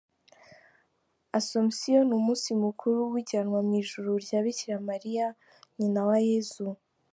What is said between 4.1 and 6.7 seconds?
rya Bikira Mariya nyina wa Yezu.